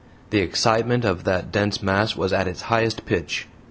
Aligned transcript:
The 0.31 0.39
excitement 0.39 1.05
of 1.05 1.25
that 1.25 1.51
dense 1.51 1.83
mass 1.83 2.15
was 2.15 2.33
at 2.33 2.47
its 2.47 2.61
highest 2.63 3.05
pitch. 3.05 3.45